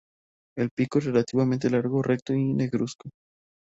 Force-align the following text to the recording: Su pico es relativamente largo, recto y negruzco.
Su 0.57 0.67
pico 0.75 0.97
es 0.97 1.05
relativamente 1.05 1.69
largo, 1.69 2.01
recto 2.01 2.33
y 2.33 2.53
negruzco. 2.55 3.11